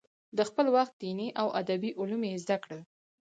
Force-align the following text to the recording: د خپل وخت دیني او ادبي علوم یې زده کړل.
د 0.37 0.39
خپل 0.49 0.65
وخت 0.75 0.93
دیني 1.03 1.27
او 1.41 1.47
ادبي 1.61 1.91
علوم 1.99 2.21
یې 2.29 2.41
زده 2.43 2.57
کړل. 2.63 2.81